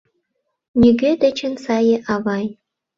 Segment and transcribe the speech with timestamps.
[0.79, 2.45] —Нигӧ дечын сае авай.